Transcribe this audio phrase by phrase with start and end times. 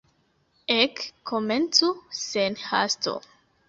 [0.77, 1.03] Ek,
[1.33, 1.93] komencu
[2.25, 3.19] sen hasto.